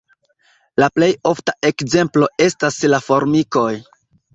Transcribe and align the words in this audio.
La 0.83 0.87
plej 0.95 1.11
ofta 1.33 1.55
ekzemplo 1.73 2.33
estas 2.49 2.83
la 2.95 3.05
formikoj. 3.13 3.73